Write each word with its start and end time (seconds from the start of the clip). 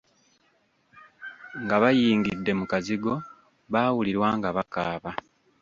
Nga 1.61 1.75
bayingidde 1.81 2.51
mu 2.59 2.65
kazigo, 2.71 3.13
baawulirwa 3.71 4.27
nga 4.37 4.49
bakaaba. 4.57 5.11